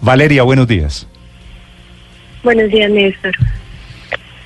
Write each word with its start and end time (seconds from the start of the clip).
Valeria, 0.00 0.42
buenos 0.42 0.68
días. 0.68 1.06
Buenos 2.42 2.70
días, 2.70 2.90
Néstor. 2.90 3.32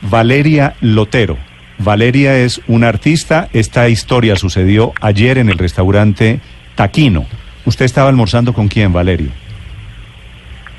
Valeria 0.03 0.75
Lotero. 0.81 1.37
Valeria 1.79 2.39
es 2.39 2.61
una 2.67 2.89
artista. 2.89 3.49
Esta 3.53 3.89
historia 3.89 4.37
sucedió 4.37 4.93
ayer 5.01 5.39
en 5.39 5.49
el 5.49 5.59
restaurante 5.59 6.41
Taquino. 6.75 7.27
¿Usted 7.65 7.85
estaba 7.85 8.09
almorzando 8.09 8.53
con 8.53 8.69
quién, 8.69 8.93
Valeria? 8.93 9.31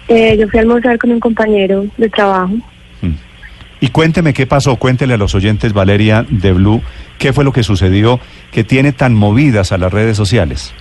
Eh, 0.07 0.35
yo 0.37 0.47
fui 0.49 0.59
a 0.59 0.61
almorzar 0.61 0.97
con 0.97 1.11
un 1.11 1.19
compañero 1.19 1.85
de 1.97 2.09
trabajo. 2.09 2.53
Mm. 3.01 3.13
Y 3.79 3.87
cuénteme 3.89 4.33
qué 4.33 4.45
pasó, 4.45 4.75
cuéntele 4.75 5.13
a 5.13 5.17
los 5.17 5.35
oyentes, 5.35 5.73
Valeria 5.73 6.25
de 6.29 6.53
Blue, 6.53 6.81
qué 7.17 7.33
fue 7.33 7.43
lo 7.43 7.53
que 7.53 7.63
sucedió 7.63 8.19
que 8.51 8.63
tiene 8.63 8.91
tan 8.91 9.13
movidas 9.13 9.71
a 9.71 9.77
las 9.77 9.91
redes 9.91 10.17
sociales. 10.17 10.73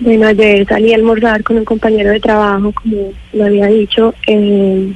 Bueno, 0.00 0.26
ayer 0.26 0.66
salí 0.66 0.92
a 0.92 0.96
almorzar 0.96 1.44
con 1.44 1.58
un 1.58 1.64
compañero 1.64 2.10
de 2.10 2.18
trabajo, 2.18 2.72
como 2.72 3.12
lo 3.32 3.44
había 3.44 3.68
dicho. 3.68 4.12
Eh, 4.26 4.92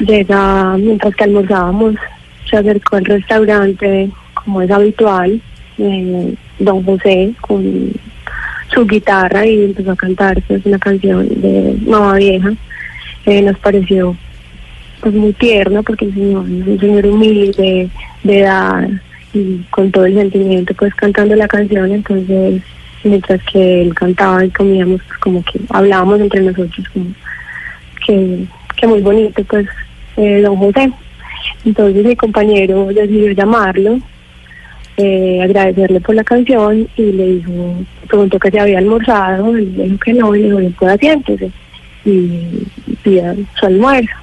llega, 0.00 0.76
mientras 0.76 1.14
que 1.14 1.24
almorzábamos, 1.24 1.94
se 2.50 2.56
acercó 2.56 2.96
al 2.96 3.04
restaurante, 3.04 4.10
como 4.34 4.62
es 4.62 4.70
habitual, 4.70 5.40
eh, 5.78 6.34
don 6.58 6.82
José, 6.82 7.32
con 7.40 7.92
su 8.74 8.84
guitarra 8.84 9.46
y 9.46 9.64
empezó 9.64 9.92
a 9.92 9.96
cantar 9.96 10.42
pues, 10.42 10.66
una 10.66 10.78
canción 10.78 11.28
de 11.40 11.76
Nueva 11.82 12.14
Vieja. 12.14 12.52
Eh, 13.26 13.42
nos 13.42 13.58
pareció 13.58 14.16
pues 15.00 15.14
muy 15.14 15.32
tierno 15.34 15.84
porque 15.84 16.06
el 16.06 16.14
señor 16.14 16.42
un 16.42 16.78
señor 16.80 17.06
humilde, 17.06 17.88
de 18.24 18.40
edad 18.40 18.88
y 19.32 19.58
con 19.70 19.92
todo 19.92 20.06
el 20.06 20.14
sentimiento 20.14 20.74
pues 20.74 20.92
cantando 20.96 21.36
la 21.36 21.46
canción, 21.46 21.92
entonces 21.92 22.62
mientras 23.04 23.40
que 23.44 23.82
él 23.82 23.94
cantaba 23.94 24.44
y 24.44 24.50
comíamos 24.50 25.00
pues 25.06 25.18
como 25.18 25.44
que 25.44 25.60
hablábamos 25.70 26.20
entre 26.20 26.40
nosotros 26.40 26.86
como 26.92 27.06
que, 28.06 28.44
que 28.76 28.86
muy 28.86 29.00
bonito 29.00 29.42
pues 29.44 29.66
eh, 30.16 30.42
don 30.42 30.56
José. 30.56 30.92
Entonces 31.64 32.04
mi 32.04 32.16
compañero 32.16 32.86
decidió 32.86 33.32
llamarlo, 33.32 34.00
eh, 34.96 35.40
agradecerle 35.42 36.00
por 36.00 36.14
la 36.14 36.24
canción 36.24 36.88
y 36.96 37.02
le 37.12 37.26
dijo, 37.34 37.76
preguntó 38.08 38.38
que 38.38 38.50
se 38.50 38.60
había 38.60 38.78
almorzado, 38.78 39.52
le 39.52 39.64
dijo 39.64 39.98
que 39.98 40.12
no, 40.14 40.34
y 40.34 40.42
le 40.42 40.60
dijo, 40.60 40.78
pueda 40.78 40.96
siéntese 40.96 41.50
y 42.04 42.66
pida 43.02 43.34
su 43.58 43.66
almuerzo. 43.66 44.14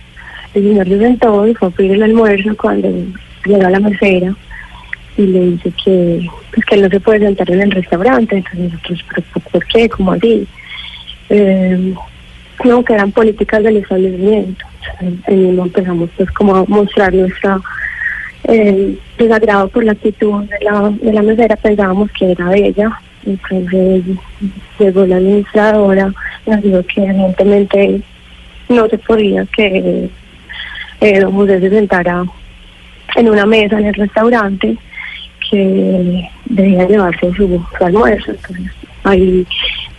El 0.54 0.64
señor 0.64 0.88
se 0.88 1.00
sentó 1.00 1.48
y 1.48 1.54
fue 1.54 1.68
a 1.68 1.72
pedir 1.72 1.92
el 1.94 2.04
almuerzo 2.04 2.56
cuando 2.58 2.90
llegó 3.46 3.66
a 3.66 3.70
la 3.70 3.80
mesera 3.80 4.36
y 5.18 5.28
le 5.28 5.40
dice 5.52 5.72
que 5.84 6.28
pues 6.54 6.66
que 6.66 6.78
no 6.78 6.90
se 6.90 7.00
puede 7.00 7.20
sentar 7.20 7.50
en 7.52 7.62
el 7.62 7.72
restaurante, 7.72 8.38
entonces 8.38 8.74
nosotros, 8.74 9.06
¿pero 9.10 9.46
por 9.52 9.66
qué? 9.66 9.90
¿Cómo 9.90 10.12
así? 10.12 10.48
Eh, 11.30 11.94
no, 12.64 12.84
que 12.84 12.94
eran 12.94 13.12
políticas 13.12 13.64
del 13.64 13.78
establecimiento. 13.78 14.66
Mismo 15.28 15.64
empezamos 15.64 16.10
pues 16.16 16.30
como 16.32 16.56
a 16.56 16.66
mostrar 16.66 17.14
nuestra 17.14 17.60
eh, 18.48 18.98
desagrado 19.18 19.68
por 19.70 19.84
la 19.84 19.94
actitud 19.94 20.44
de 20.44 20.66
la, 20.66 20.90
de 20.90 21.14
la 21.14 21.22
mesera, 21.22 21.56
pensábamos 21.56 22.12
que 22.12 22.32
era 22.32 22.56
ella, 22.56 23.00
entonces 23.26 24.04
llegó 24.78 25.06
la 25.06 25.18
administradora 25.18 26.14
y 26.46 26.50
nos 26.50 26.62
dijo 26.62 26.84
que 26.84 27.04
evidentemente 27.04 28.02
no 28.70 28.88
se 28.88 28.98
podía 29.00 29.46
que 29.48 30.10
eh, 31.02 31.20
don 31.20 31.34
José 31.34 31.60
se 31.60 31.70
sentara 31.70 32.24
en 33.16 33.30
una 33.30 33.46
mesa 33.46 33.80
en 33.80 33.88
el 33.88 33.94
restaurante 33.96 34.78
que 35.50 36.30
debía 36.46 36.88
llevarse 36.88 37.32
su, 37.36 37.66
almuerzo. 37.80 38.32
Entonces, 38.32 38.72
ahí 39.04 39.46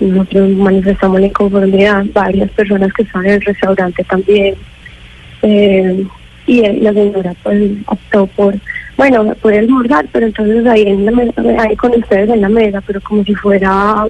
nosotros 0.00 0.50
manifestamos 0.50 1.20
la 1.20 1.26
inconformidad, 1.26 2.04
varias 2.12 2.50
personas 2.50 2.92
que 2.92 3.02
estaban 3.02 3.26
en 3.26 3.32
el 3.34 3.40
restaurante 3.42 4.04
también. 4.04 4.54
Eh, 5.42 6.06
y 6.46 6.62
la 6.80 6.92
señora 6.92 7.34
pues 7.42 7.72
optó 7.86 8.26
por, 8.28 8.54
bueno, 8.96 9.34
por 9.42 9.52
almorzar, 9.52 10.06
pero 10.12 10.26
entonces 10.26 10.64
ahí, 10.66 10.82
en 10.82 11.04
la 11.04 11.10
mesa, 11.10 11.42
ahí 11.58 11.74
con 11.76 11.92
ustedes 11.92 12.30
en 12.30 12.40
la 12.40 12.48
mesa, 12.48 12.80
pero 12.86 13.00
como 13.00 13.24
si 13.24 13.34
fuera 13.34 14.06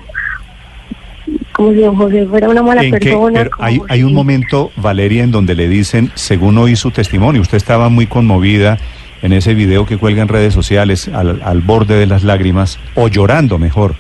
como 1.52 1.72
si 1.72 1.80
don 1.80 1.96
José 1.96 2.26
fuera 2.26 2.48
una 2.50 2.62
mala 2.62 2.82
persona. 2.82 3.48
Hay, 3.58 3.80
hay 3.88 4.02
un 4.02 4.12
momento, 4.12 4.70
Valeria, 4.76 5.25
en 5.25 5.30
donde 5.30 5.54
le 5.54 5.69
dicen, 5.69 6.10
según 6.14 6.58
oí 6.58 6.76
su 6.76 6.91
testimonio, 6.91 7.41
usted 7.41 7.56
estaba 7.56 7.88
muy 7.88 8.06
conmovida 8.06 8.78
en 9.22 9.32
ese 9.32 9.54
video 9.54 9.87
que 9.87 9.99
cuelga 9.99 10.22
en 10.22 10.28
redes 10.28 10.54
sociales, 10.54 11.09
al, 11.09 11.41
al 11.43 11.60
borde 11.60 11.97
de 11.97 12.06
las 12.06 12.22
lágrimas, 12.22 12.78
o 12.94 13.09
llorando 13.09 13.59
mejor, 13.59 13.94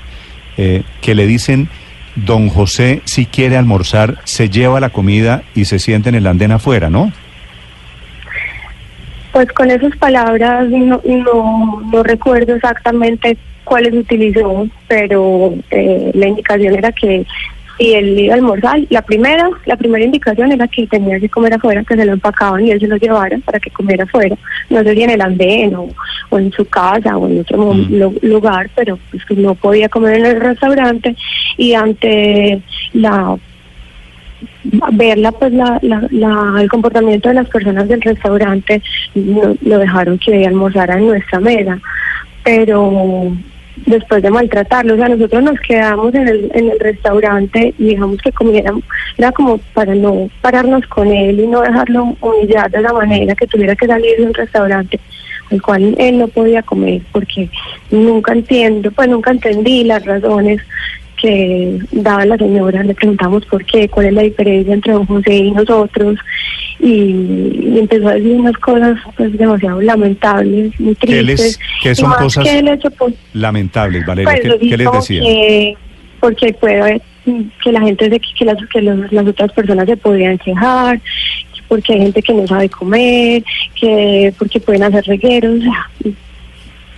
eh, 0.56 0.82
que 1.00 1.14
le 1.14 1.26
dicen, 1.26 1.68
don 2.14 2.48
José, 2.48 3.02
si 3.04 3.26
quiere 3.26 3.56
almorzar, 3.56 4.18
se 4.24 4.48
lleva 4.48 4.80
la 4.80 4.90
comida 4.90 5.42
y 5.54 5.66
se 5.66 5.78
siente 5.78 6.08
en 6.08 6.14
el 6.14 6.26
andén 6.26 6.52
afuera, 6.52 6.90
¿no? 6.90 7.12
Pues 9.32 9.52
con 9.52 9.70
esas 9.70 9.94
palabras 9.98 10.68
no, 10.70 11.00
no, 11.04 11.82
no 11.92 12.02
recuerdo 12.02 12.54
exactamente 12.54 13.36
cuáles 13.64 13.92
utilizó, 13.92 14.66
pero 14.88 15.52
eh, 15.70 16.10
la 16.14 16.28
indicación 16.28 16.74
era 16.74 16.90
que 16.92 17.26
si 17.78 17.92
él 17.94 18.18
iba 18.18 18.34
a 18.34 18.36
almorzar, 18.36 18.80
la 18.90 19.02
primera, 19.02 19.48
la 19.66 19.76
primera 19.76 20.04
indicación 20.04 20.50
era 20.52 20.66
que 20.68 20.86
tenía 20.86 21.20
que 21.20 21.28
comer 21.28 21.54
afuera, 21.54 21.84
que 21.84 21.94
se 21.96 22.04
lo 22.06 22.12
empacaban 22.14 22.64
y 22.66 22.70
él 22.70 22.80
se 22.80 22.86
lo 22.88 22.96
llevara 22.96 23.38
para 23.44 23.58
que 23.60 23.70
comiera 23.70 24.04
afuera, 24.04 24.36
no 24.70 24.82
sería 24.82 25.04
en 25.04 25.10
el 25.10 25.20
andén 25.20 25.74
o, 25.74 25.88
o 26.30 26.38
en 26.38 26.50
su 26.52 26.64
casa 26.64 27.16
o 27.16 27.28
en 27.28 27.40
otro 27.40 27.74
Mm. 27.74 27.98
lu- 27.98 28.18
lugar, 28.22 28.70
pero 28.74 28.98
pues 29.10 29.24
que 29.24 29.34
no 29.34 29.54
podía 29.54 29.88
comer 29.88 30.18
en 30.20 30.26
el 30.26 30.40
restaurante. 30.40 31.14
Y 31.58 31.74
ante 31.74 32.60
la 32.94 33.36
verla 34.92 35.32
pues 35.32 35.52
la, 35.52 35.78
la, 35.82 36.06
la- 36.10 36.60
el 36.60 36.68
comportamiento 36.68 37.28
de 37.28 37.34
las 37.36 37.48
personas 37.48 37.88
del 37.88 38.00
restaurante 38.02 38.82
no- 39.14 39.54
lo 39.62 39.78
dejaron 39.78 40.18
que 40.18 40.46
almorzara 40.46 40.98
en 40.98 41.06
nuestra 41.06 41.40
mesa. 41.40 41.78
Pero 42.44 43.32
después 43.84 44.22
de 44.22 44.30
maltratarlo 44.30 44.94
o 44.94 44.96
sea 44.96 45.08
nosotros 45.08 45.42
nos 45.42 45.60
quedamos 45.60 46.14
en 46.14 46.28
el 46.28 46.50
en 46.54 46.70
el 46.70 46.80
restaurante 46.80 47.74
y 47.78 47.90
dejamos 47.90 48.20
que 48.22 48.32
comieran 48.32 48.82
era 49.18 49.32
como 49.32 49.58
para 49.74 49.94
no 49.94 50.30
pararnos 50.40 50.86
con 50.86 51.08
él 51.08 51.40
y 51.40 51.46
no 51.46 51.60
dejarlo 51.60 52.16
humillar 52.20 52.70
de 52.70 52.80
la 52.80 52.92
manera 52.92 53.34
que 53.34 53.46
tuviera 53.46 53.76
que 53.76 53.86
salir 53.86 54.16
de 54.16 54.24
un 54.24 54.34
restaurante 54.34 54.98
al 55.50 55.62
cual 55.62 55.94
él 55.98 56.18
no 56.18 56.28
podía 56.28 56.62
comer 56.62 57.02
porque 57.12 57.50
nunca 57.90 58.32
entiendo 58.32 58.90
pues 58.90 59.08
nunca 59.08 59.30
entendí 59.30 59.84
las 59.84 60.04
razones 60.04 60.62
que 61.26 61.78
daba 61.92 62.24
la 62.24 62.36
señora, 62.36 62.82
le 62.84 62.94
preguntamos 62.94 63.44
por 63.46 63.64
qué, 63.64 63.88
cuál 63.88 64.06
es 64.06 64.12
la 64.12 64.22
diferencia 64.22 64.74
entre 64.74 64.92
don 64.92 65.06
José 65.06 65.34
y 65.34 65.50
nosotros, 65.50 66.16
y, 66.78 66.92
y 66.92 67.78
empezó 67.80 68.08
a 68.08 68.14
decir 68.14 68.32
unas 68.36 68.56
cosas 68.58 68.98
pues 69.16 69.36
demasiado 69.36 69.80
lamentables, 69.80 70.78
muy 70.78 70.94
¿Qué 70.94 71.22
les- 71.22 71.36
tristes. 71.40 71.60
qué 71.82 71.94
son 71.94 72.12
cosas 72.12 72.44
que 72.44 72.58
hecho, 72.58 72.90
pues, 72.92 73.14
Lamentables, 73.32 74.06
Valeria, 74.06 74.30
pues, 74.42 74.58
¿qué, 74.60 74.76
les 74.76 74.92
decía? 74.92 75.20
Que, 75.22 75.74
porque 76.20 76.52
puede 76.54 76.80
haber, 76.80 77.02
mm, 77.24 77.40
que 77.62 77.72
la 77.72 77.80
gente 77.80 78.08
se, 78.10 78.20
que 78.20 78.44
las, 78.44 78.56
que 78.72 78.82
los- 78.82 79.12
las 79.12 79.26
otras 79.26 79.52
personas 79.52 79.86
se 79.86 79.96
podrían 79.96 80.38
quejar, 80.38 81.00
porque 81.68 81.94
hay 81.94 82.00
gente 82.02 82.22
que 82.22 82.32
no 82.34 82.46
sabe 82.46 82.68
comer, 82.68 83.42
que 83.80 84.32
porque 84.38 84.60
pueden 84.60 84.84
hacer 84.84 85.04
regueros, 85.06 85.58
o 85.58 85.62
sea, 85.62 85.90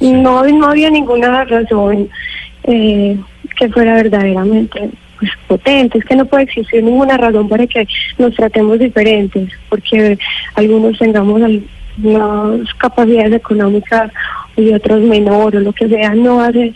no, 0.00 0.44
no 0.44 0.66
había 0.68 0.90
ninguna 0.90 1.44
razón 1.44 2.08
eh, 2.64 3.16
que 3.58 3.68
fuera 3.68 3.94
verdaderamente 3.94 4.90
pues, 5.18 5.30
potente. 5.46 5.98
Es 5.98 6.04
que 6.04 6.16
no 6.16 6.24
puede 6.26 6.44
existir 6.44 6.82
ninguna 6.82 7.16
razón 7.16 7.48
para 7.48 7.66
que 7.66 7.86
nos 8.18 8.34
tratemos 8.34 8.78
diferentes, 8.78 9.50
porque 9.68 10.18
algunos 10.54 10.98
tengamos 10.98 11.42
algunas 11.42 12.74
capacidades 12.74 13.34
económicas 13.34 14.10
y 14.56 14.72
otros 14.72 15.00
menor 15.02 15.56
o 15.56 15.60
lo 15.60 15.72
que 15.72 15.88
sea, 15.88 16.14
no 16.14 16.40
hace 16.40 16.72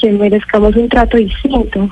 que 0.00 0.12
merezcamos 0.12 0.76
un 0.76 0.88
trato 0.88 1.16
distinto. 1.16 1.90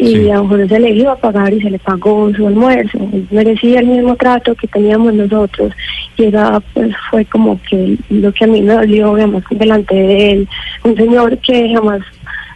Y 0.00 0.14
Sí. 0.14 0.30
a 0.30 0.36
lo 0.36 0.44
mejor 0.44 0.68
se 0.68 0.78
le 0.78 0.90
iba 0.90 1.12
a 1.12 1.16
pagar 1.16 1.52
y 1.52 1.60
se 1.60 1.70
le 1.70 1.78
pagó 1.80 2.32
su 2.32 2.46
almuerzo. 2.46 2.98
Él 3.12 3.26
merecía 3.32 3.80
el 3.80 3.86
mismo 3.88 4.14
trato 4.14 4.54
que 4.54 4.68
teníamos 4.68 5.12
nosotros. 5.12 5.72
Y 6.16 6.26
esa 6.26 6.60
pues, 6.72 6.94
fue 7.10 7.24
como 7.24 7.60
que 7.68 7.96
lo 8.08 8.32
que 8.32 8.44
a 8.44 8.46
mí 8.46 8.62
me 8.62 8.74
dolió, 8.74 9.16
además, 9.16 9.42
delante 9.50 9.96
de 9.96 10.30
él. 10.30 10.48
Un 10.84 10.96
señor 10.96 11.36
que 11.38 11.74
jamás 11.74 12.00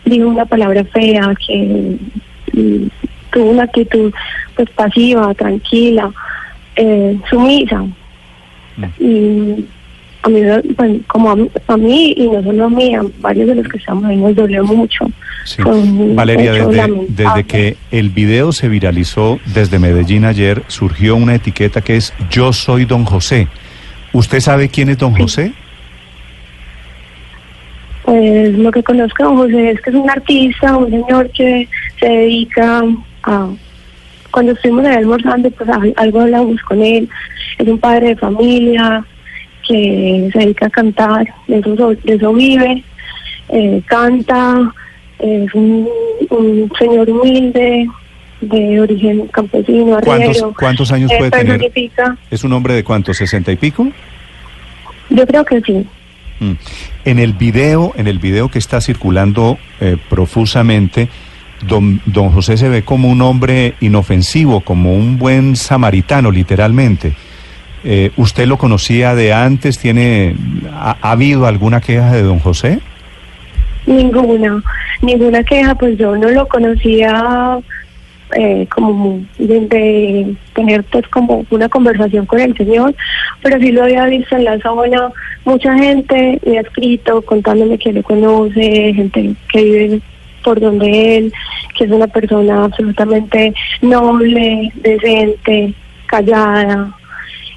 dijo 0.04 0.28
una 0.28 0.44
palabra 0.44 0.84
fea, 0.84 1.34
que 1.46 1.96
mm, 2.52 2.87
tuvo 3.31 3.50
una 3.50 3.64
actitud 3.64 4.12
pues 4.56 4.69
pasiva, 4.70 5.32
tranquila, 5.34 6.10
eh, 6.76 7.19
sumisa. 7.28 7.84
Y 8.99 9.64
a 10.22 10.28
mí, 10.28 10.40
bueno, 10.76 11.00
como 11.08 11.31
a, 11.31 11.37
a 11.66 11.76
mí 11.76 12.14
y 12.16 12.28
no 12.28 12.43
solo 12.43 12.64
a 12.64 12.70
mí, 12.70 12.94
a 12.94 13.02
varios 13.20 13.49
de 13.49 13.56
los 13.56 13.69
que 13.69 13.78
estamos 13.78 14.04
ahí 14.04 14.16
nos 14.16 14.34
dolió 14.34 14.64
mucho. 14.64 15.06
Sí. 15.44 15.62
Valeria, 16.14 16.52
desde, 16.52 17.06
desde 17.08 17.44
que 17.44 17.76
el 17.90 18.10
video 18.10 18.52
se 18.52 18.69
viralizó 18.69 19.40
desde 19.46 19.78
Medellín 19.78 20.25
ayer, 20.25 20.62
surgió 20.69 21.16
una 21.16 21.34
etiqueta 21.34 21.81
que 21.81 21.96
es 21.96 22.14
Yo 22.31 22.52
soy 22.52 22.84
Don 22.84 23.05
José. 23.05 23.48
¿Usted 24.12 24.40
sabe 24.40 24.69
quién 24.69 24.90
es 24.90 24.98
Don 24.98 25.14
José? 25.14 25.52
Pues 28.04 28.58
lo 28.58 28.70
que 28.72 28.82
conozco 28.82 29.25
a 29.25 29.28
José 29.28 29.70
es 29.70 29.81
que 29.81 29.90
es 29.90 29.96
un 29.96 30.10
artista, 30.10 30.76
un 30.76 30.90
señor 30.90 31.31
que 31.31 31.69
se 32.00 32.08
dedica 32.08 32.82
a 33.22 33.49
cuando 34.32 34.52
estuvimos 34.52 34.87
ahí 34.87 34.96
almorzando, 34.96 35.50
pues 35.50 35.70
algo 35.96 36.20
hablamos 36.20 36.60
con 36.62 36.82
él. 36.82 37.08
Es 37.58 37.69
un 37.69 37.78
padre 37.78 38.08
de 38.08 38.16
familia 38.16 39.04
que 39.69 40.31
se 40.32 40.38
dedica 40.38 40.66
a 40.66 40.70
cantar, 40.70 41.26
de 41.46 41.58
eso, 41.58 41.94
de 41.94 42.14
eso 42.14 42.32
vive, 42.32 42.82
eh, 43.50 43.82
canta, 43.87 44.72
es 45.20 45.55
un, 45.55 45.88
señor 46.78 47.08
humilde, 47.08 47.87
de 48.40 48.81
origen 48.81 49.28
campesino, 49.28 50.00
¿Cuántos, 50.02 50.43
¿Cuántos 50.58 50.90
años 50.90 51.12
puede 51.16 51.31
tener? 51.31 51.60
¿Es 52.28 52.43
un 52.43 52.52
hombre 52.52 52.75
de 52.75 52.82
cuántos, 52.82 53.16
sesenta 53.19 53.52
y 53.52 53.56
pico? 53.56 53.87
Yo 55.10 55.25
creo 55.26 55.44
que 55.44 55.60
sí. 55.60 55.87
Mm. 56.42 56.52
En 57.04 57.18
el 57.18 57.34
video, 57.34 57.92
en 57.96 58.08
el 58.08 58.18
video 58.18 58.48
que 58.48 58.58
está 58.58 58.80
circulando 58.80 59.58
eh, 59.80 59.96
profusamente, 60.10 61.08
don, 61.66 62.00
don 62.06 62.30
José 62.30 62.56
se 62.56 62.68
ve 62.68 62.82
como 62.82 63.08
un 63.08 63.22
hombre 63.22 63.74
inofensivo, 63.80 64.60
como 64.60 64.94
un 64.94 65.18
buen 65.18 65.54
samaritano, 65.56 66.30
literalmente. 66.30 67.14
Eh, 67.84 68.10
¿Usted 68.16 68.46
lo 68.46 68.58
conocía 68.58 69.14
de 69.14 69.32
antes? 69.32 69.78
¿Tiene, 69.78 70.34
ha, 70.72 70.96
habido 71.00 71.46
alguna 71.46 71.80
queja 71.80 72.12
de 72.12 72.22
don 72.22 72.40
José? 72.40 72.80
Ninguna, 73.86 74.62
ninguna 75.00 75.42
queja, 75.42 75.74
pues 75.74 75.98
yo 75.98 76.16
no 76.16 76.28
lo 76.28 76.46
conocía 76.46 77.58
eh, 78.34 78.67
como 78.75 79.20
de, 79.38 80.34
tener 80.55 80.84
pues 80.84 81.06
como 81.08 81.44
una 81.50 81.69
conversación 81.69 82.26
con 82.26 82.40
el 82.40 82.56
Señor, 82.56 82.94
pero 83.43 83.58
sí 83.58 83.73
lo 83.73 83.84
había 83.84 84.06
visto 84.06 84.37
en 84.37 84.44
la 84.44 84.58
zona, 84.61 85.11
mucha 85.44 85.76
gente 85.76 86.40
me 86.44 86.58
ha 86.58 86.62
escrito 86.62 87.23
contándome 87.23 87.79
que 87.79 87.93
le 87.93 88.02
conoce, 88.02 88.93
gente 88.94 89.34
que 89.50 89.64
vive 89.64 90.00
por 90.43 90.61
donde 90.61 91.19
él, 91.19 91.32
que 91.76 91.84
es 91.84 91.90
una 91.90 92.06
persona 92.06 92.64
absolutamente 92.64 93.55
noble, 93.81 94.73
decente, 94.76 95.75
callada. 96.06 96.94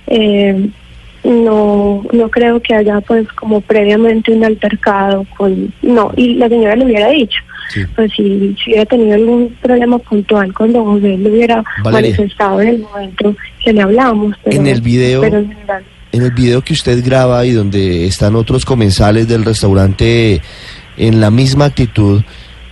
Eh, 0.07 0.69
no 1.24 2.04
no 2.13 2.30
creo 2.30 2.62
que 2.62 2.75
haya 2.75 3.01
pues 3.01 3.27
como 3.33 3.60
previamente 3.62 4.31
un 4.31 4.45
altercado 4.45 5.25
con 5.36 5.74
no 5.81 6.12
y 6.16 6.36
la 6.36 6.48
señora 6.48 6.75
le 6.75 6.86
hubiera 6.86 7.10
dicho 7.10 7.42
pues 7.95 8.12
si, 8.15 8.56
si, 8.63 8.71
hubiera 8.71 8.85
tenido 8.85 9.15
algún 9.15 9.56
problema 9.62 9.97
puntual 10.00 10.53
con 10.53 10.71
don 10.71 10.85
José 10.85 11.17
le 11.17 11.29
hubiera 11.29 11.63
manifestado 11.83 12.62
en 12.62 12.67
el 12.67 12.79
momento 12.79 13.35
que 13.63 13.73
le 13.73 13.81
hablamos 13.81 14.35
en 14.45 14.67
el 14.67 14.81
video 14.81 15.23
en, 15.23 15.56
el 16.12 16.31
video 16.31 16.62
que 16.62 16.73
usted 16.73 17.03
graba 17.03 17.45
y 17.45 17.51
donde 17.51 18.06
están 18.06 18.35
otros 18.35 18.65
comensales 18.65 19.27
del 19.27 19.44
restaurante 19.44 20.41
en 20.97 21.19
la 21.19 21.31
misma 21.31 21.65
actitud 21.65 22.21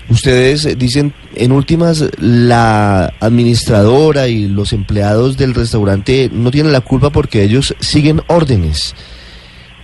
Ustedes 0.09 0.77
dicen, 0.77 1.13
en 1.33 1.51
últimas, 1.51 2.05
la 2.19 3.13
administradora 3.19 4.27
y 4.27 4.47
los 4.47 4.73
empleados 4.73 5.37
del 5.37 5.55
restaurante 5.55 6.29
no 6.31 6.51
tienen 6.51 6.73
la 6.73 6.81
culpa 6.81 7.09
porque 7.09 7.41
ellos 7.41 7.73
siguen 7.79 8.21
órdenes. 8.27 8.95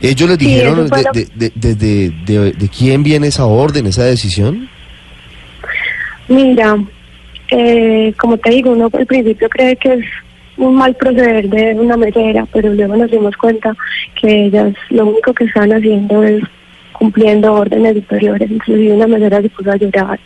¿Ellos 0.01 0.29
les 0.29 0.37
dijeron 0.37 0.89
de, 0.89 1.51
de, 1.55 2.69
quién 2.69 3.03
viene 3.03 3.27
esa 3.27 3.45
orden, 3.45 3.87
esa 3.87 4.03
decisión? 4.03 4.69
Mira, 6.29 6.77
eh, 7.49 8.13
como 8.17 8.37
te 8.37 8.51
digo, 8.51 8.71
uno 8.71 8.89
al 8.93 9.05
principio 9.05 9.49
cree 9.49 9.75
que 9.75 9.93
es 9.95 10.05
un 10.57 10.75
mal 10.75 10.95
proceder 10.95 11.49
de 11.49 11.73
una 11.73 11.97
mesera, 11.97 12.45
pero 12.53 12.71
luego 12.73 12.95
nos 12.95 13.09
dimos 13.09 13.35
cuenta 13.35 13.75
que 14.21 14.45
ellas 14.45 14.73
lo 14.89 15.07
único 15.07 15.33
que 15.33 15.45
están 15.45 15.73
haciendo 15.73 16.23
es 16.23 16.43
cumpliendo 16.93 17.53
órdenes 17.53 17.95
superiores, 17.95 18.51
inclusive 18.51 18.93
una 18.93 19.07
mesera 19.07 19.41
se 19.41 19.49
puso 19.49 19.71
a 19.71 19.77
llorar. 19.77 20.19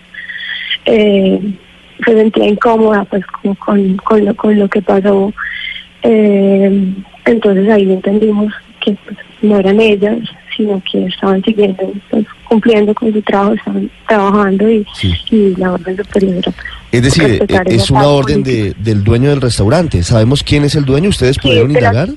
Eh, 0.85 1.39
se 2.06 2.11
sentía 2.11 2.47
incómoda 2.47 3.06
pues 3.06 3.25
con, 3.56 3.95
con, 3.97 4.25
lo, 4.25 4.35
con 4.35 4.59
lo 4.59 4.67
que 4.67 4.81
pasó. 4.81 5.31
Eh, 6.01 6.94
entonces 7.25 7.69
ahí 7.69 7.94
entendimos 7.94 8.51
que 8.81 8.97
pues, 9.06 9.17
no 9.41 9.57
eran 9.59 9.79
ellas, 9.79 10.19
sino 10.55 10.81
que 10.89 11.05
estaban 11.05 11.44
siguiendo, 11.44 11.91
pues, 12.09 12.25
cumpliendo 12.47 12.94
con 12.94 13.11
su 13.11 13.21
trabajo, 13.21 13.53
estaban 13.53 13.89
trabajando 14.07 14.69
y, 14.69 14.85
la 15.57 15.73
orden 15.73 15.97
superior. 15.97 16.44
Es 16.91 17.01
decir, 17.01 17.45
es 17.65 17.91
una 17.91 18.07
orden 18.07 18.44
de, 18.44 18.73
del 18.77 19.03
dueño 19.03 19.29
del 19.29 19.41
restaurante. 19.41 20.03
¿Sabemos 20.03 20.44
quién 20.44 20.63
es 20.63 20.75
el 20.75 20.85
dueño? 20.85 21.09
¿Ustedes 21.09 21.38
pudieron 21.39 21.71
indagar? 21.71 22.09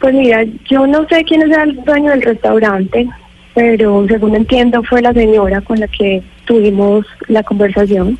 Pues 0.00 0.14
mira, 0.14 0.44
yo 0.68 0.86
no 0.86 1.06
sé 1.08 1.22
quién 1.24 1.42
es 1.42 1.56
el 1.56 1.76
dueño 1.84 2.10
del 2.10 2.22
restaurante, 2.22 3.06
pero 3.54 4.06
según 4.08 4.34
entiendo 4.34 4.82
fue 4.84 5.02
la 5.02 5.12
señora 5.12 5.60
con 5.60 5.78
la 5.78 5.88
que 5.88 6.22
tuvimos 6.46 7.04
la 7.28 7.42
conversación. 7.42 8.18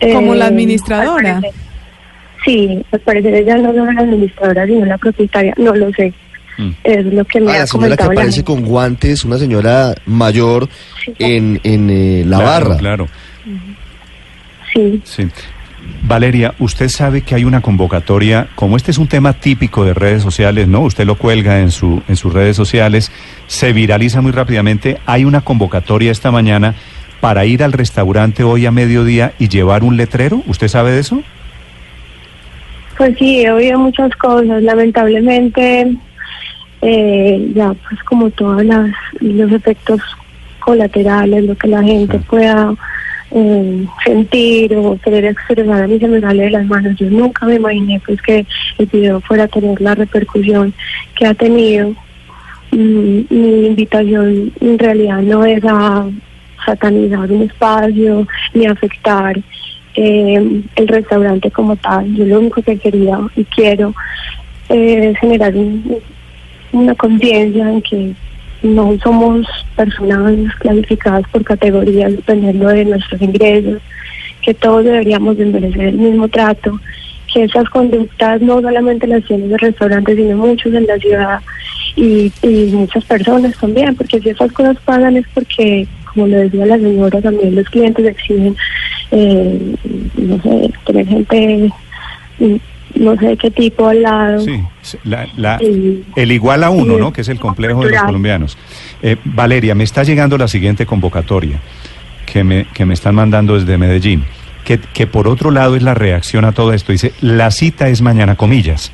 Como 0.00 0.34
la 0.34 0.46
eh, 0.46 0.48
administradora. 0.48 1.40
sí, 2.44 2.84
al 2.92 3.00
parecer 3.00 3.34
ella 3.34 3.56
no 3.56 3.70
es 3.70 3.94
la 3.94 4.00
administradora, 4.00 4.64
sino 4.66 4.86
la 4.86 4.96
propietaria, 4.96 5.54
no 5.58 5.74
lo 5.74 5.90
sé. 5.92 6.14
Mm. 6.60 6.70
Es 6.84 7.06
lo 7.06 7.24
que 7.24 7.40
me 7.40 7.52
ah, 7.52 7.54
ha 7.54 7.58
la 7.60 7.66
señora 7.66 7.96
que 7.96 8.02
aparece 8.02 8.44
con 8.44 8.62
guantes, 8.62 9.24
una 9.24 9.38
señora 9.38 9.94
mayor 10.06 10.68
en, 11.18 11.60
en 11.62 11.90
eh, 11.90 12.24
la 12.26 12.38
barra. 12.38 12.76
Claro. 12.76 13.08
Sí. 14.74 15.00
Sí. 15.04 15.28
Valeria, 16.02 16.54
usted 16.58 16.88
sabe 16.88 17.22
que 17.22 17.34
hay 17.34 17.44
una 17.44 17.60
convocatoria, 17.60 18.48
como 18.54 18.76
este 18.76 18.90
es 18.90 18.98
un 18.98 19.08
tema 19.08 19.32
típico 19.32 19.84
de 19.84 19.94
redes 19.94 20.22
sociales, 20.22 20.68
¿no? 20.68 20.80
Usted 20.82 21.06
lo 21.06 21.16
cuelga 21.16 21.60
en, 21.60 21.70
su, 21.70 22.02
en 22.08 22.16
sus 22.16 22.32
redes 22.32 22.56
sociales, 22.56 23.10
se 23.46 23.72
viraliza 23.72 24.20
muy 24.20 24.32
rápidamente. 24.32 24.98
Hay 25.06 25.24
una 25.24 25.40
convocatoria 25.40 26.12
esta 26.12 26.30
mañana 26.30 26.74
para 27.20 27.44
ir 27.44 27.62
al 27.62 27.72
restaurante 27.72 28.44
hoy 28.44 28.66
a 28.66 28.70
mediodía 28.70 29.32
y 29.38 29.48
llevar 29.48 29.82
un 29.82 29.96
letrero. 29.96 30.42
¿Usted 30.46 30.68
sabe 30.68 30.92
de 30.92 31.00
eso? 31.00 31.22
Pues 32.96 33.16
sí, 33.18 33.42
he 33.42 33.50
oído 33.50 33.78
muchas 33.78 34.14
cosas. 34.16 34.62
Lamentablemente, 34.62 35.94
eh, 36.82 37.50
ya 37.54 37.74
pues 37.74 38.02
como 38.04 38.30
todos 38.30 38.64
los 39.20 39.52
efectos 39.52 40.00
colaterales, 40.60 41.44
lo 41.44 41.56
que 41.56 41.68
la 41.68 41.82
gente 41.82 42.18
pueda 42.20 42.74
eh, 43.32 43.86
sentir 44.04 44.74
o 44.74 44.98
querer 44.98 45.26
expresar 45.26 45.82
a 45.82 45.86
mí 45.86 45.98
se 45.98 46.08
me 46.08 46.20
sale 46.20 46.44
de 46.44 46.50
las 46.50 46.66
manos. 46.66 46.96
Yo 46.96 47.08
nunca 47.10 47.46
me 47.46 47.56
imaginé 47.56 48.00
pues 48.04 48.20
que 48.22 48.46
el 48.78 48.86
video 48.86 49.20
fuera 49.20 49.44
a 49.44 49.48
tener 49.48 49.80
la 49.80 49.94
repercusión 49.94 50.72
que 51.14 51.26
ha 51.26 51.34
tenido. 51.34 51.90
Mm, 52.72 53.20
mi 53.30 53.66
invitación 53.66 54.52
en 54.60 54.78
realidad 54.78 55.22
no 55.22 55.44
es 55.44 55.62
a 55.64 56.06
satanizar 56.64 57.30
un 57.32 57.42
espacio 57.42 58.26
ni 58.54 58.66
afectar 58.66 59.38
eh, 59.94 60.62
el 60.76 60.88
restaurante 60.88 61.50
como 61.50 61.76
tal. 61.76 62.14
Yo 62.14 62.24
lo 62.24 62.40
único 62.40 62.62
que 62.62 62.78
quería 62.78 63.18
y 63.36 63.44
quiero 63.44 63.94
es 64.68 65.18
generar 65.18 65.52
una 66.72 66.94
conciencia 66.94 67.70
en 67.70 67.82
que 67.82 68.12
no 68.62 68.96
somos 69.02 69.46
personas 69.76 70.54
clasificadas 70.56 71.24
por 71.32 71.44
categorías 71.44 72.12
dependiendo 72.12 72.68
de 72.68 72.84
nuestros 72.84 73.20
ingresos, 73.22 73.80
que 74.42 74.54
todos 74.54 74.84
deberíamos 74.84 75.36
de 75.36 75.46
merecer 75.46 75.88
el 75.88 75.98
mismo 75.98 76.28
trato, 76.28 76.78
que 77.32 77.44
esas 77.44 77.68
conductas 77.70 78.40
no 78.42 78.60
solamente 78.60 79.06
las 79.06 79.24
tienen 79.24 79.50
los 79.50 79.60
restaurantes, 79.60 80.16
sino 80.16 80.36
muchos 80.36 80.74
en 80.74 80.86
la 80.86 80.98
ciudad 80.98 81.40
y, 81.96 82.32
muchas 82.72 83.04
personas 83.04 83.56
también, 83.58 83.94
porque 83.94 84.20
si 84.20 84.30
esas 84.30 84.52
cosas 84.52 84.76
pasan 84.84 85.16
es 85.16 85.26
porque, 85.34 85.86
como 86.06 86.26
lo 86.26 86.38
decía 86.38 86.66
la 86.66 86.78
señora, 86.78 87.20
también 87.20 87.54
los 87.54 87.68
clientes 87.68 88.06
exigen, 88.06 88.56
eh, 89.10 89.74
no 90.16 90.42
sé, 90.42 90.70
tener 90.86 91.06
gente 91.06 91.70
no 92.94 93.16
sé 93.16 93.36
qué 93.36 93.50
tipo 93.50 93.88
al 93.88 94.02
lado. 94.02 94.40
Sí, 94.40 94.62
el 96.16 96.32
igual 96.32 96.64
a 96.64 96.70
uno, 96.70 96.98
¿no? 96.98 97.12
Que 97.12 97.20
es 97.20 97.28
el 97.28 97.38
complejo 97.38 97.84
de 97.84 97.92
los 97.92 98.02
colombianos. 98.02 98.58
Eh, 99.02 99.16
Valeria, 99.24 99.74
me 99.74 99.84
está 99.84 100.02
llegando 100.02 100.36
la 100.38 100.48
siguiente 100.48 100.86
convocatoria 100.86 101.60
que 102.26 102.44
me, 102.44 102.66
que 102.66 102.84
me 102.84 102.94
están 102.94 103.14
mandando 103.14 103.58
desde 103.58 103.78
Medellín, 103.78 104.24
que, 104.64 104.78
que 104.78 105.06
por 105.06 105.28
otro 105.28 105.50
lado 105.50 105.76
es 105.76 105.82
la 105.82 105.94
reacción 105.94 106.44
a 106.44 106.52
todo 106.52 106.72
esto. 106.72 106.92
Dice, 106.92 107.12
la 107.20 107.50
cita 107.50 107.88
es 107.88 108.02
mañana, 108.02 108.36
comillas. 108.36 108.92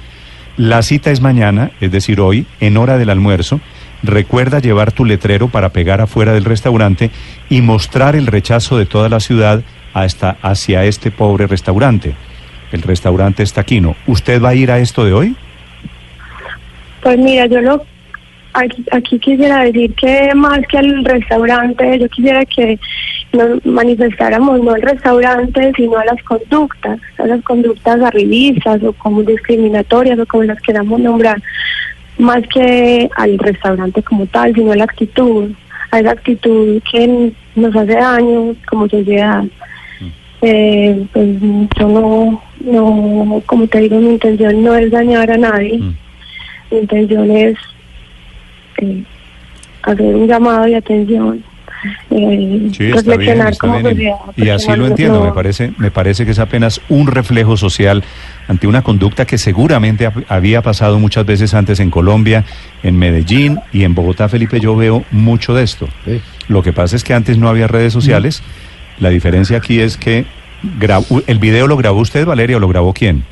La 0.56 0.82
cita 0.82 1.10
es 1.10 1.20
mañana, 1.20 1.70
es 1.80 1.90
decir, 1.90 2.20
hoy, 2.20 2.46
en 2.60 2.76
hora 2.76 2.98
del 2.98 3.10
almuerzo. 3.10 3.60
Recuerda 4.02 4.60
llevar 4.60 4.92
tu 4.92 5.04
letrero 5.04 5.48
para 5.48 5.70
pegar 5.70 6.00
afuera 6.00 6.32
del 6.32 6.44
restaurante 6.44 7.10
y 7.50 7.62
mostrar 7.62 8.14
el 8.14 8.26
rechazo 8.26 8.78
de 8.78 8.86
toda 8.86 9.08
la 9.08 9.20
ciudad 9.20 9.62
hasta, 9.94 10.36
hacia 10.42 10.84
este 10.84 11.10
pobre 11.10 11.46
restaurante 11.46 12.14
el 12.72 12.82
restaurante 12.82 13.42
Estaquino. 13.42 13.96
¿Usted 14.06 14.42
va 14.42 14.50
a 14.50 14.54
ir 14.54 14.70
a 14.70 14.78
esto 14.78 15.04
de 15.04 15.12
hoy? 15.12 15.36
Pues 17.02 17.18
mira, 17.18 17.46
yo 17.46 17.60
lo 17.60 17.84
aquí, 18.92 19.18
quisiera 19.18 19.64
decir 19.64 19.94
que 19.94 20.34
más 20.34 20.60
que 20.68 20.78
al 20.78 21.04
restaurante, 21.04 21.98
yo 21.98 22.08
quisiera 22.08 22.44
que 22.44 22.78
nos 23.32 23.64
manifestáramos 23.66 24.62
no 24.62 24.72
al 24.72 24.82
restaurante, 24.82 25.72
sino 25.76 25.98
a 25.98 26.04
las 26.04 26.22
conductas, 26.22 26.98
a 27.18 27.26
las 27.26 27.42
conductas 27.42 28.00
arribistas 28.00 28.82
o 28.82 28.92
como 28.94 29.22
discriminatorias 29.22 30.18
o 30.18 30.26
como 30.26 30.44
las 30.44 30.60
queramos 30.62 31.00
nombrar, 31.00 31.40
más 32.18 32.42
que 32.48 33.08
al 33.16 33.38
restaurante 33.38 34.02
como 34.02 34.26
tal, 34.26 34.54
sino 34.54 34.72
a 34.72 34.76
la 34.76 34.84
actitud, 34.84 35.50
a 35.90 36.00
esa 36.00 36.12
actitud 36.12 36.80
que 36.90 37.32
nos 37.54 37.76
hace 37.76 37.92
daño 37.92 38.54
como 38.68 38.88
sociedad. 38.88 39.44
Eh, 40.42 41.06
pues 41.12 41.28
yo 41.78 41.88
no, 41.88 42.42
no, 42.66 43.42
como 43.46 43.66
te 43.66 43.80
digo, 43.80 43.98
mi 43.98 44.10
intención 44.10 44.62
no 44.62 44.74
es 44.74 44.90
dañar 44.90 45.30
a 45.30 45.36
nadie. 45.36 45.78
Mm. 45.78 45.96
Mi 46.70 46.78
intención 46.78 47.30
es 47.30 47.56
eh, 48.78 49.02
hacer 49.82 50.14
un 50.14 50.26
llamado 50.26 50.64
de 50.64 50.76
atención 50.76 51.42
eh, 52.10 52.70
sí, 52.76 52.84
y, 54.36 54.48
así 54.48 54.76
lo 54.76 54.86
entiendo, 54.86 55.22
me 55.22 55.32
parece, 55.32 55.72
me 55.78 55.90
parece 55.90 56.24
que 56.24 56.30
es 56.30 56.38
apenas 56.38 56.80
un 56.88 57.06
reflejo 57.06 57.56
social 57.56 58.02
ante 58.48 58.66
una 58.66 58.82
conducta 58.82 59.24
que 59.24 59.38
seguramente 59.38 60.10
había 60.28 60.62
pasado 60.62 60.98
muchas 60.98 61.26
veces 61.26 61.54
antes 61.54 61.80
en 61.80 61.90
Colombia, 61.90 62.44
en 62.82 62.98
Medellín 62.98 63.60
y 63.72 63.84
en 63.84 63.94
Bogotá, 63.94 64.28
Felipe, 64.28 64.60
yo 64.60 64.76
veo 64.76 65.04
mucho 65.10 65.54
de 65.54 65.64
esto. 65.64 65.88
Lo 66.48 66.62
que 66.62 66.72
pasa 66.72 66.96
es 66.96 67.04
que 67.04 67.14
antes 67.14 67.38
no 67.38 67.48
había 67.48 67.66
redes 67.66 67.92
sociales, 67.92 68.42
la 68.98 69.10
diferencia 69.10 69.58
aquí 69.58 69.80
es 69.80 69.96
que 69.96 70.24
el 71.26 71.38
video 71.38 71.66
lo 71.66 71.76
grabó 71.76 72.00
usted, 72.00 72.26
Valeria, 72.26 72.56
o 72.56 72.60
lo 72.60 72.68
grabó 72.68 72.92
quién? 72.92 73.24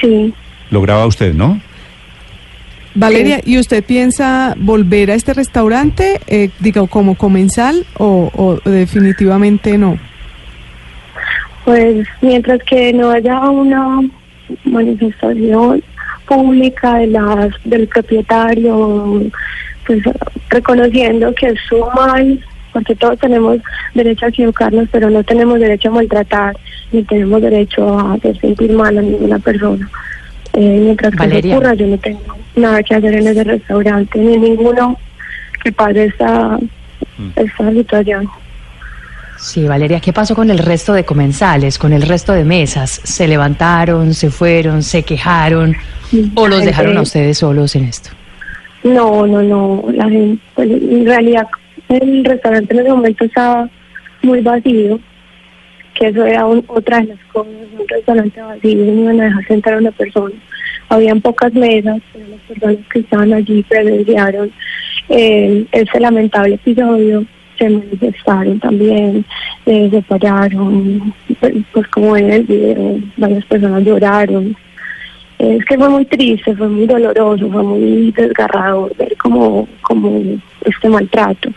Sí. 0.00 0.32
Lo 0.70 0.80
graba 0.80 1.06
usted, 1.06 1.34
¿no? 1.34 1.60
Valeria, 2.96 3.40
¿y 3.44 3.58
usted 3.58 3.84
piensa 3.84 4.54
volver 4.56 5.10
a 5.10 5.14
este 5.14 5.34
restaurante, 5.34 6.18
eh, 6.26 6.48
digo, 6.60 6.86
como 6.86 7.14
comensal 7.14 7.84
o, 7.98 8.58
definitivamente 8.64 9.76
no? 9.76 9.98
Pues 11.66 12.06
mientras 12.22 12.62
que 12.62 12.92
no 12.94 13.10
haya 13.10 13.38
una 13.50 14.00
manifestación 14.64 15.82
pública 16.26 16.94
de 16.94 17.08
las 17.08 17.50
del 17.64 17.86
propietario, 17.86 19.24
pues 19.86 20.02
reconociendo 20.48 21.34
que 21.34 21.48
es 21.48 21.60
su 21.68 21.84
mal, 21.94 22.40
porque 22.76 22.94
todos 22.94 23.18
tenemos 23.18 23.58
derecho 23.94 24.26
a 24.26 24.28
equivocarnos, 24.28 24.86
pero 24.92 25.08
no 25.08 25.24
tenemos 25.24 25.58
derecho 25.58 25.88
a 25.88 25.92
maltratar, 25.92 26.54
ni 26.92 27.02
tenemos 27.04 27.40
derecho 27.40 27.98
a 27.98 28.12
hacer 28.12 28.38
sentir 28.38 28.70
mal 28.70 28.98
a 28.98 29.00
ninguna 29.00 29.38
persona. 29.38 29.88
Eh, 30.52 30.80
mientras 30.84 31.16
que 31.16 31.38
eso 31.38 31.48
ocurra, 31.48 31.72
yo 31.72 31.86
no 31.86 31.96
tengo 31.96 32.20
nada 32.54 32.82
que 32.82 32.94
hacer 32.94 33.14
en 33.14 33.28
ese 33.28 33.44
restaurante, 33.44 34.18
ni 34.18 34.36
ninguno 34.36 34.98
que 35.64 35.72
pase 35.72 36.04
esta, 36.04 36.58
mm. 37.16 37.30
esta 37.36 37.72
situación. 37.72 38.28
Sí, 39.38 39.66
Valeria, 39.66 39.98
¿qué 39.98 40.12
pasó 40.12 40.34
con 40.34 40.50
el 40.50 40.58
resto 40.58 40.92
de 40.92 41.06
comensales, 41.06 41.78
con 41.78 41.94
el 41.94 42.02
resto 42.02 42.34
de 42.34 42.44
mesas? 42.44 43.00
¿Se 43.04 43.26
levantaron, 43.26 44.12
se 44.12 44.28
fueron, 44.28 44.82
se 44.82 45.02
quejaron 45.02 45.74
o 46.34 46.46
los 46.46 46.62
dejaron 46.62 46.98
a 46.98 47.00
ustedes 47.00 47.38
solos 47.38 47.74
en 47.74 47.84
esto? 47.84 48.10
No, 48.84 49.26
no, 49.26 49.42
no. 49.42 49.82
La 49.94 50.10
gente, 50.10 50.42
pues, 50.54 50.70
en 50.70 51.06
realidad, 51.06 51.46
el 51.88 52.24
restaurante 52.24 52.74
en 52.74 52.80
ese 52.80 52.90
momento 52.90 53.24
estaba 53.24 53.68
muy 54.22 54.40
vacío, 54.40 54.98
que 55.94 56.08
eso 56.08 56.24
era 56.24 56.46
otra 56.46 57.00
de 57.00 57.06
las 57.06 57.18
cosas, 57.32 57.52
un 57.78 57.88
restaurante 57.88 58.40
vacío, 58.40 58.84
no 58.84 59.02
iban 59.02 59.20
a 59.20 59.24
dejar 59.24 59.46
sentar 59.46 59.74
a 59.74 59.78
una 59.78 59.92
persona 59.92 60.34
habían 60.88 61.20
pocas 61.20 61.52
mesas, 61.54 62.00
pero 62.12 62.26
las 62.28 62.40
personas 62.40 62.76
que 62.92 62.98
estaban 63.00 63.32
allí 63.32 63.62
presenciaron 63.64 64.50
eh, 65.08 65.66
ese 65.72 66.00
lamentable 66.00 66.54
episodio, 66.54 67.24
se 67.58 67.70
manifestaron 67.70 68.60
también, 68.60 69.24
eh, 69.64 69.88
se 69.90 70.02
pararon, 70.02 71.14
pues, 71.40 71.54
pues 71.72 71.86
como 71.88 72.16
en 72.16 72.30
el 72.30 72.42
video, 72.44 72.98
varias 73.16 73.44
personas 73.46 73.82
lloraron. 73.82 74.54
Es 75.38 75.64
que 75.66 75.76
fue 75.76 75.88
muy 75.88 76.04
triste, 76.06 76.54
fue 76.54 76.68
muy 76.68 76.86
doloroso, 76.86 77.50
fue 77.50 77.62
muy 77.62 78.12
desgarrador 78.12 78.94
ver 78.96 79.16
como, 79.16 79.68
como 79.82 80.22
este 80.66 80.88
maltrato. 80.88 81.50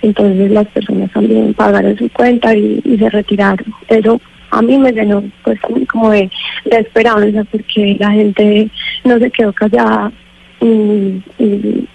Entonces 0.00 0.50
las 0.50 0.66
personas 0.68 1.10
también 1.12 1.54
pagaron 1.54 1.96
su 1.96 2.08
cuenta 2.10 2.54
y, 2.54 2.80
y 2.84 2.96
se 2.98 3.10
retiraron. 3.10 3.66
Eso 3.88 4.20
a 4.52 4.60
mí 4.60 4.78
me 4.78 4.92
llenó 4.92 5.24
pues 5.42 5.58
como 5.90 6.10
de, 6.10 6.30
esperanza 6.64 7.42
porque 7.50 7.96
la 7.98 8.10
gente 8.12 8.68
no 9.02 9.18
se 9.18 9.30
quedó 9.30 9.52
callada 9.52 10.12
y, 10.60 11.22
y, 11.38 11.88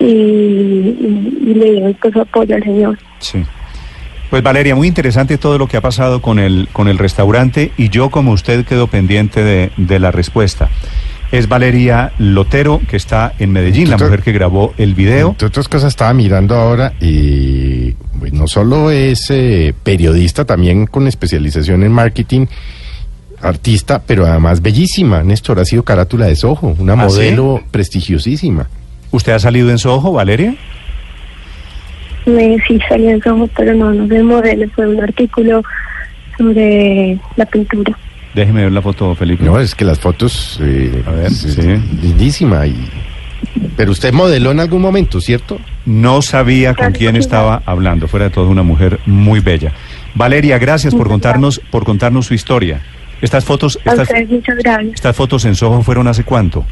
le 0.00 1.72
dio 1.72 1.92
pues, 2.00 2.16
apoyo 2.16 2.54
al 2.54 2.62
Señor. 2.62 2.98
Sí. 3.18 3.44
Pues 4.30 4.42
Valeria, 4.42 4.74
muy 4.74 4.88
interesante 4.88 5.36
todo 5.36 5.58
lo 5.58 5.66
que 5.66 5.76
ha 5.76 5.80
pasado 5.80 6.22
con 6.22 6.38
el, 6.38 6.68
con 6.72 6.88
el 6.88 6.98
restaurante 6.98 7.72
y 7.76 7.88
yo 7.88 8.10
como 8.10 8.32
usted 8.32 8.64
quedo 8.64 8.86
pendiente 8.86 9.42
de, 9.42 9.70
de 9.76 9.98
la 9.98 10.10
respuesta 10.10 10.70
es 11.34 11.48
Valeria 11.48 12.12
Lotero, 12.18 12.80
que 12.88 12.96
está 12.96 13.32
en 13.40 13.50
Medellín, 13.50 13.90
la 13.90 13.98
mujer 13.98 14.22
que 14.22 14.30
grabó 14.30 14.72
el 14.78 14.94
video. 14.94 15.30
Entre 15.30 15.48
otras 15.48 15.66
cosas, 15.66 15.88
estaba 15.88 16.14
mirando 16.14 16.54
ahora 16.54 16.92
y 17.00 17.90
pues, 18.20 18.32
no 18.32 18.46
solo 18.46 18.92
es 18.92 19.32
eh, 19.32 19.74
periodista, 19.82 20.44
también 20.44 20.86
con 20.86 21.08
especialización 21.08 21.82
en 21.82 21.90
marketing, 21.90 22.46
artista, 23.42 24.00
pero 24.06 24.26
además 24.26 24.62
bellísima. 24.62 25.24
Néstor 25.24 25.58
ha 25.58 25.64
sido 25.64 25.82
carátula 25.82 26.26
de 26.26 26.36
Soho, 26.36 26.76
una 26.78 26.92
¿Ah, 26.92 26.96
modelo 26.96 27.60
prestigiosísima. 27.72 28.68
¿Usted 29.10 29.32
ha 29.32 29.40
salido 29.40 29.70
en 29.70 29.78
Soho, 29.78 30.12
Valeria? 30.12 30.54
sí, 32.24 32.78
salí 32.88 33.08
en 33.08 33.20
Soho, 33.20 33.48
pero 33.56 33.74
no, 33.74 33.92
no 33.92 34.06
de 34.06 34.22
modelo, 34.22 34.68
fue 34.70 34.86
un 34.86 35.02
artículo 35.02 35.64
sobre 36.38 37.18
la 37.34 37.46
pintura. 37.46 37.98
Déjeme 38.34 38.62
ver 38.64 38.72
la 38.72 38.82
foto, 38.82 39.14
Felipe. 39.14 39.44
No, 39.44 39.58
es 39.60 39.74
que 39.74 39.84
las 39.84 40.00
fotos. 40.00 40.58
Eh, 40.60 41.02
a 41.06 41.10
ver, 41.12 41.30
sí. 41.30 41.60
lindísima. 42.02 42.66
Y... 42.66 42.74
Pero 43.76 43.92
usted 43.92 44.12
modeló 44.12 44.50
en 44.50 44.60
algún 44.60 44.82
momento, 44.82 45.20
¿cierto? 45.20 45.58
No 45.86 46.20
sabía 46.22 46.74
con 46.74 46.92
quién 46.92 47.16
estaba 47.16 47.62
hablando. 47.64 48.08
Fuera 48.08 48.26
de 48.26 48.30
todo, 48.30 48.48
una 48.48 48.62
mujer 48.62 48.98
muy 49.06 49.40
bella. 49.40 49.72
Valeria, 50.14 50.58
gracias 50.58 50.94
por 50.94 51.08
contarnos, 51.08 51.60
por 51.70 51.84
contarnos 51.84 52.26
su 52.26 52.34
historia. 52.34 52.80
Estas 53.20 53.44
fotos, 53.44 53.78
estas, 53.84 54.08
estas 54.92 55.16
fotos 55.16 55.44
en 55.44 55.54
Soho 55.54 55.82
fueron 55.82 56.08
hace 56.08 56.24
cuánto? 56.24 56.64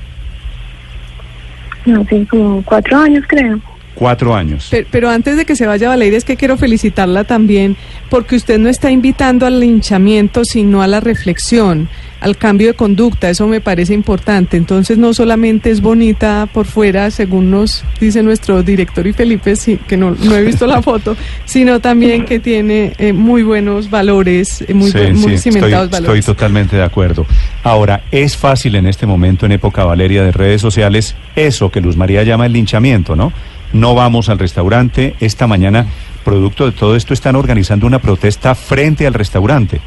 No 1.87 2.05
sé, 2.05 2.27
como 2.29 2.63
cuatro 2.65 2.99
años 2.99 3.25
creo. 3.27 3.59
Cuatro 3.95 4.35
años. 4.35 4.71
Pero, 4.91 5.11
antes 5.11 5.37
de 5.37 5.45
que 5.45 5.55
se 5.55 5.67
vaya 5.67 5.89
Valeria, 5.89 6.17
es 6.17 6.25
que 6.25 6.37
quiero 6.37 6.57
felicitarla 6.57 7.25
también, 7.25 7.77
porque 8.09 8.37
usted 8.37 8.59
no 8.59 8.69
está 8.69 8.91
invitando 8.91 9.45
al 9.45 9.61
linchamiento, 9.61 10.45
sino 10.45 10.83
a 10.83 10.87
la 10.87 11.01
reflexión, 11.01 11.89
al 12.21 12.37
cambio 12.37 12.69
de 12.69 12.75
conducta. 12.75 13.29
Eso 13.29 13.47
me 13.47 13.61
parece 13.61 13.93
importante. 13.93 14.57
Entonces, 14.57 14.97
no 14.97 15.13
solamente 15.13 15.71
es 15.71 15.83
bonita 15.83 16.49
por 16.53 16.67
fuera, 16.67 17.11
según 17.11 17.51
nos 17.51 17.85
dice 18.01 18.23
nuestro 18.23 18.63
director 18.63 19.07
y 19.07 19.13
Felipe, 19.13 19.57
sí, 19.57 19.79
que 19.87 19.99
no, 19.99 20.13
no 20.13 20.37
he 20.37 20.43
visto 20.43 20.67
la 20.67 20.81
foto, 20.83 21.15
sino 21.45 21.81
también 21.81 22.25
que 22.25 22.39
tiene 22.39 22.95
eh, 22.99 23.13
muy 23.13 23.43
buenos 23.43 23.91
valores, 23.91 24.65
eh, 24.67 24.73
muy, 24.73 24.91
muy 25.13 25.37
cimentados 25.37 25.91
valores. 25.91 26.19
Estoy 26.19 26.35
totalmente 26.35 26.77
de 26.77 26.83
acuerdo. 26.83 27.27
Ahora, 27.63 28.05
es 28.11 28.39
fácil 28.39 28.75
en 28.77 28.87
este 28.87 29.07
momento, 29.07 29.45
en 29.45 29.53
época 29.53 29.85
Valeria 29.85 30.23
de 30.23 30.33
redes 30.33 30.63
sociales, 30.63 31.15
eso 31.37 31.71
que 31.71 31.81
Luz 31.83 31.97
María 31.97 32.23
llama 32.23 32.47
el 32.47 32.53
linchamiento, 32.53 33.17
¿no? 33.17 33.33
No 33.73 33.95
vamos 33.95 34.29
al 34.29 34.39
restaurante. 34.39 35.15
Esta 35.21 35.47
mañana, 35.47 35.87
producto 36.25 36.67
de 36.67 36.73
todo 36.73 36.97
esto, 36.97 37.15
están 37.15 37.37
organizando 37.37 37.87
una 37.87 38.01
protesta 38.01 38.55
frente 38.55 39.07
al 39.07 39.15
restaurante. 39.15 39.81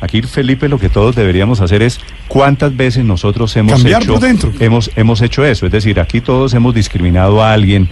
Aquí, 0.00 0.20
Felipe, 0.22 0.68
lo 0.68 0.78
que 0.78 0.88
todos 0.88 1.16
deberíamos 1.16 1.60
hacer 1.60 1.82
es 1.82 2.00
cuántas 2.28 2.76
veces 2.76 3.04
nosotros 3.04 3.56
hemos 3.56 3.82
hecho 3.84 4.18
hemos 4.60 4.90
hemos 4.94 5.22
hecho 5.22 5.44
eso, 5.44 5.64
es 5.64 5.72
decir, 5.72 5.98
aquí 6.00 6.20
todos 6.20 6.52
hemos 6.52 6.74
discriminado 6.74 7.42
a 7.42 7.54
alguien 7.54 7.88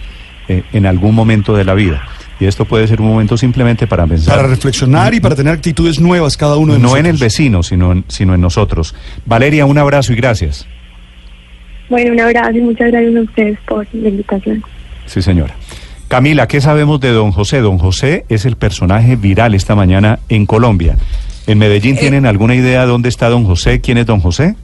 eh, 0.48 0.62
en 0.74 0.84
algún 0.84 1.14
momento 1.14 1.56
de 1.56 1.64
la 1.64 1.72
vida. 1.72 2.06
Y 2.38 2.46
esto 2.46 2.64
puede 2.64 2.86
ser 2.88 3.00
un 3.00 3.08
momento 3.08 3.36
simplemente 3.36 3.86
para 3.86 4.06
pensar. 4.06 4.36
Para 4.36 4.48
reflexionar 4.48 5.14
y 5.14 5.20
para 5.20 5.34
tener 5.34 5.54
actitudes 5.54 6.00
nuevas 6.00 6.36
cada 6.36 6.56
uno 6.56 6.74
de 6.74 6.78
nosotros. 6.78 7.02
No 7.02 7.08
en 7.08 7.14
el 7.14 7.20
vecino, 7.20 7.62
sino 7.62 7.92
en, 7.92 8.04
sino 8.08 8.34
en 8.34 8.40
nosotros. 8.40 8.94
Valeria, 9.24 9.64
un 9.66 9.78
abrazo 9.78 10.12
y 10.12 10.16
gracias. 10.16 10.66
Bueno, 11.88 12.12
un 12.12 12.20
abrazo 12.20 12.58
y 12.58 12.60
muchas 12.60 12.90
gracias 12.90 13.16
a 13.16 13.20
ustedes 13.20 13.58
por 13.66 13.86
la 13.92 14.08
invitación. 14.08 14.62
Sí, 15.06 15.22
señora. 15.22 15.54
Camila, 16.08 16.46
¿qué 16.46 16.60
sabemos 16.60 17.00
de 17.00 17.10
don 17.10 17.32
José? 17.32 17.60
Don 17.60 17.78
José 17.78 18.24
es 18.28 18.44
el 18.44 18.56
personaje 18.56 19.16
viral 19.16 19.54
esta 19.54 19.74
mañana 19.74 20.20
en 20.28 20.46
Colombia. 20.46 20.96
¿En 21.46 21.58
Medellín 21.58 21.96
eh, 21.96 22.00
tienen 22.00 22.26
alguna 22.26 22.54
idea 22.54 22.82
de 22.82 22.86
dónde 22.86 23.08
está 23.08 23.28
don 23.28 23.44
José? 23.44 23.80
¿Quién 23.80 23.98
es 23.98 24.06
don 24.06 24.20
José? 24.20 24.54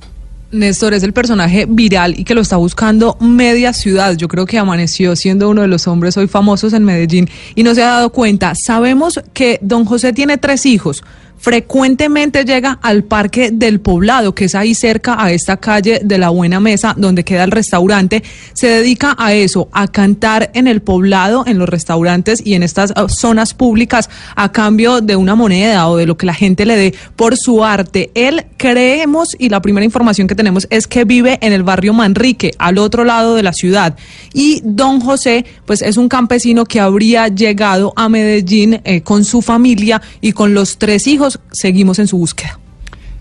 Néstor 0.53 0.95
es 0.95 1.03
el 1.05 1.13
personaje 1.13 1.67
viral 1.69 2.19
y 2.19 2.25
que 2.25 2.35
lo 2.35 2.41
está 2.41 2.57
buscando 2.57 3.17
media 3.21 3.73
ciudad. 3.73 4.17
Yo 4.17 4.27
creo 4.27 4.47
que 4.47 4.59
amaneció 4.59 5.15
siendo 5.15 5.49
uno 5.49 5.63
de 5.63 5.69
los 5.69 5.87
hombres 5.87 6.17
hoy 6.17 6.27
famosos 6.27 6.73
en 6.73 6.85
Medellín 6.85 7.29
y 7.55 7.63
no 7.63 7.75
se 7.75 7.83
ha 7.83 7.87
dado 7.87 8.11
cuenta. 8.11 8.55
Sabemos 8.55 9.21
que 9.33 9.59
don 9.63 9.85
José 9.85 10.13
tiene 10.13 10.39
tres 10.39 10.67
hijos. 10.67 11.05
Frecuentemente 11.41 12.45
llega 12.45 12.79
al 12.83 13.05
Parque 13.05 13.51
del 13.51 13.81
Poblado, 13.81 14.35
que 14.35 14.45
es 14.45 14.55
ahí 14.55 14.75
cerca 14.75 15.23
a 15.23 15.33
esta 15.33 15.57
calle 15.57 16.01
de 16.05 16.19
la 16.19 16.29
Buena 16.29 16.61
Mesa, 16.61 16.95
donde 16.97 17.25
queda 17.25 17.45
el 17.45 17.51
restaurante. 17.51 18.23
Se 18.53 18.69
dedica 18.69 19.17
a 19.19 19.33
eso, 19.33 19.69
a 19.73 19.89
cantar 19.89 20.51
en 20.55 20.69
el 20.69 20.83
poblado, 20.83 21.45
en 21.47 21.59
los 21.59 21.69
restaurantes 21.69 22.43
y 22.45 22.55
en 22.55 22.63
estas 22.63 22.91
uh, 22.91 23.09
zonas 23.09 23.55
públicas 23.55 24.11
a 24.37 24.53
cambio 24.53 25.01
de 25.01 25.17
una 25.17 25.35
moneda 25.35 25.89
o 25.89 25.97
de 25.97 26.07
lo 26.07 26.17
que 26.17 26.27
la 26.27 26.35
gente 26.35 26.67
le 26.67 26.77
dé 26.77 26.95
por 27.17 27.37
su 27.37 27.65
arte. 27.65 28.11
Él 28.15 28.47
creemos 28.57 29.37
y 29.39 29.49
la 29.49 29.63
primera 29.63 29.85
información 29.85 30.29
que 30.29 30.35
tenemos 30.35 30.67
es 30.71 30.87
que 30.87 31.05
vive 31.05 31.39
en 31.41 31.53
el 31.53 31.63
barrio 31.63 31.93
Manrique, 31.93 32.53
al 32.59 32.79
otro 32.79 33.05
lado 33.05 33.35
de 33.35 33.43
la 33.43 33.53
ciudad. 33.53 33.97
Y 34.33 34.61
don 34.65 35.01
José, 35.01 35.45
pues 35.67 35.83
es 35.83 35.97
un 35.97 36.09
campesino 36.09 36.65
que 36.65 36.81
habría 36.81 37.29
llegado 37.29 37.93
a 37.97 38.09
Medellín 38.09 38.81
eh, 38.85 39.03
con 39.03 39.25
su 39.25 39.43
familia 39.43 40.03
y 40.21 40.33
con 40.33 40.55
los 40.55 40.79
tres 40.79 41.07
hijos. 41.07 41.30
Seguimos 41.53 41.99
en 41.99 42.07
su 42.07 42.19
búsqueda. 42.19 42.59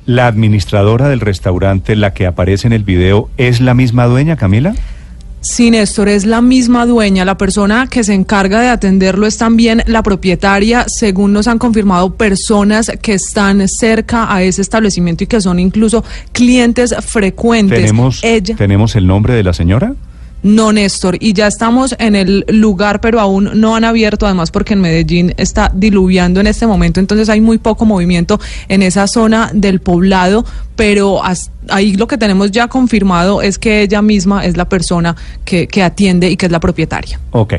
¿La 0.05 0.27
administradora 0.27 1.07
del 1.07 1.19
restaurante, 1.19 1.95
la 1.95 2.13
que 2.13 2.25
aparece 2.25 2.67
en 2.67 2.73
el 2.73 2.83
video, 2.83 3.29
es 3.37 3.61
la 3.61 3.73
misma 3.73 4.05
dueña, 4.05 4.37
Camila? 4.37 4.73
Sí, 5.41 5.71
Néstor, 5.71 6.09
es 6.09 6.25
la 6.25 6.41
misma 6.41 6.85
dueña. 6.85 7.23
La 7.23 7.37
persona 7.37 7.87
que 7.87 8.03
se 8.03 8.13
encarga 8.13 8.59
de 8.59 8.67
atenderlo 8.67 9.25
es 9.25 9.37
también 9.37 9.83
la 9.85 10.03
propietaria, 10.03 10.85
según 10.87 11.31
nos 11.31 11.47
han 11.47 11.59
confirmado 11.59 12.15
personas 12.15 12.91
que 13.01 13.13
están 13.13 13.65
cerca 13.67 14.33
a 14.33 14.43
ese 14.43 14.61
establecimiento 14.61 15.23
y 15.23 15.27
que 15.27 15.39
son 15.39 15.59
incluso 15.59 16.03
clientes 16.33 16.93
frecuentes. 17.05 17.79
¿Tenemos, 17.79 18.21
¿tenemos 18.57 18.95
el 18.95 19.07
nombre 19.07 19.33
de 19.33 19.43
la 19.43 19.53
señora? 19.53 19.93
No, 20.41 20.72
Néstor, 20.72 21.17
y 21.19 21.34
ya 21.34 21.48
estamos 21.48 21.96
en 22.00 22.15
el 22.15 22.46
lugar, 22.48 23.01
pero 23.01 23.19
aún 23.19 23.50
no 23.55 23.75
han 23.75 23.84
abierto, 23.84 24.25
además 24.25 24.51
porque 24.51 24.74
en 24.74 24.81
Medellín 24.81 25.34
está 25.38 25.72
diluviando 25.74 26.39
en 26.39 26.48
este 26.48 26.65
momento, 26.65 27.00
entonces 27.00 27.29
hay 27.29 27.41
muy 27.41 27.58
poco 27.58 27.86
movimiento 27.86 28.39
en 28.67 28.81
esa 28.81 29.08
zona 29.08 29.51
del 29.53 29.81
poblado, 29.81 30.46
pero 30.75 31.22
ahí 31.69 31.93
lo 31.96 32.08
que 32.08 32.17
tenemos 32.17 32.51
ya 32.51 32.67
confirmado 32.67 33.41
es 33.41 33.58
que 33.58 33.81
ella 33.81 34.01
misma 34.01 34.46
es 34.46 34.55
la 34.55 34.69
persona 34.69 35.15
que, 35.43 35.67
que 35.67 35.84
atiende 35.84 36.29
y 36.29 36.38
que 36.38 36.46
es 36.46 36.51
la 36.51 36.60
propietaria. 36.60 37.19
Ok. 37.31 37.55